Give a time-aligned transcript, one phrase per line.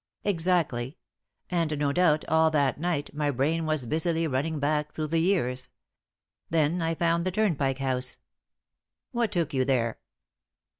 [0.23, 0.97] "Exactly;
[1.51, 5.69] and no doubt, all that night, my brain was busily running back through the years.
[6.49, 8.17] Then I found the Turnpike House."
[9.11, 9.99] "What took you there?"